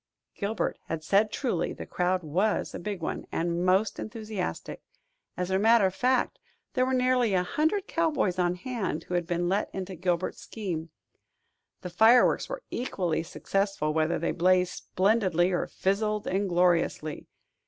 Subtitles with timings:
[0.33, 4.81] Gilbert had said truly: the crowd was a big one, and most enthusiastic.
[5.37, 6.39] As a matter of fact,
[6.73, 10.89] there were nearly a hundred cowboys on hand who had been let into Gilbert's scheme.
[11.81, 17.27] The fireworks were equally successful whether they blazed splendidly or fizzled ingloriously.